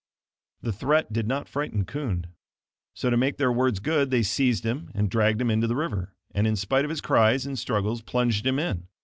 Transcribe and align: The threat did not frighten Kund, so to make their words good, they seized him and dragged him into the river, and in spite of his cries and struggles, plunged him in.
The 0.63 0.73
threat 0.73 1.13
did 1.13 1.27
not 1.27 1.47
frighten 1.47 1.85
Kund, 1.85 2.29
so 2.95 3.11
to 3.11 3.17
make 3.17 3.37
their 3.37 3.51
words 3.51 3.77
good, 3.79 4.09
they 4.09 4.23
seized 4.23 4.63
him 4.63 4.89
and 4.95 5.11
dragged 5.11 5.39
him 5.39 5.51
into 5.51 5.67
the 5.67 5.75
river, 5.75 6.15
and 6.33 6.47
in 6.47 6.55
spite 6.55 6.85
of 6.85 6.89
his 6.89 7.01
cries 7.01 7.45
and 7.45 7.59
struggles, 7.59 8.01
plunged 8.01 8.47
him 8.47 8.57
in. 8.57 8.87